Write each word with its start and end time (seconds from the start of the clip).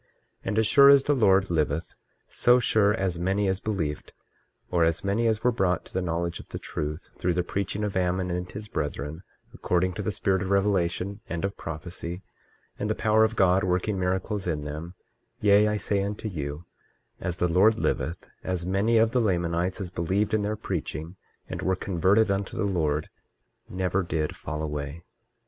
23:6 0.01 0.07
And 0.45 0.57
as 0.57 0.65
sure 0.65 0.89
as 0.89 1.03
the 1.03 1.13
Lord 1.13 1.51
liveth, 1.51 1.93
so 2.27 2.59
sure 2.59 2.91
as 2.91 3.19
many 3.19 3.47
as 3.47 3.59
believed, 3.59 4.13
or 4.71 4.83
as 4.83 5.03
many 5.03 5.27
as 5.27 5.43
were 5.43 5.51
brought 5.51 5.85
to 5.85 5.93
the 5.93 6.01
knowledge 6.01 6.39
of 6.39 6.49
the 6.49 6.57
truth, 6.57 7.11
through 7.19 7.35
the 7.35 7.43
preaching 7.43 7.83
of 7.83 7.95
Ammon 7.95 8.31
and 8.31 8.49
his 8.49 8.67
brethren, 8.67 9.21
according 9.53 9.93
to 9.93 10.01
the 10.01 10.11
spirit 10.11 10.41
of 10.41 10.49
revelation 10.49 11.19
and 11.29 11.45
of 11.45 11.55
prophecy, 11.55 12.23
and 12.79 12.89
the 12.89 12.95
power 12.95 13.23
of 13.23 13.35
God 13.35 13.63
working 13.63 13.99
miracles 13.99 14.47
in 14.47 14.63
them—yea, 14.63 15.67
I 15.67 15.77
say 15.77 16.01
unto 16.03 16.27
you, 16.27 16.65
as 17.19 17.37
the 17.37 17.47
Lord 17.47 17.77
liveth, 17.77 18.27
as 18.43 18.65
many 18.65 18.97
of 18.97 19.11
the 19.11 19.21
Lamanites 19.21 19.79
as 19.79 19.91
believed 19.91 20.33
in 20.33 20.41
their 20.41 20.55
preaching, 20.55 21.15
and 21.47 21.61
were 21.61 21.75
converted 21.75 22.31
unto 22.31 22.57
the 22.57 22.63
Lord, 22.63 23.11
never 23.69 24.01
did 24.01 24.35
fall 24.35 24.63
away. 24.63 25.03